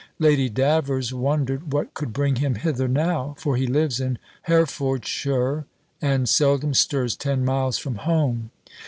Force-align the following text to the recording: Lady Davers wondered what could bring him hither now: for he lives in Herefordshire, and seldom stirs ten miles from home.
Lady 0.17 0.49
Davers 0.49 1.13
wondered 1.13 1.71
what 1.73 1.93
could 1.93 2.11
bring 2.11 2.37
him 2.37 2.55
hither 2.55 2.87
now: 2.87 3.35
for 3.37 3.55
he 3.55 3.67
lives 3.67 3.99
in 3.99 4.17
Herefordshire, 4.47 5.65
and 6.01 6.27
seldom 6.27 6.73
stirs 6.73 7.15
ten 7.15 7.45
miles 7.45 7.77
from 7.77 7.97
home. 7.97 8.49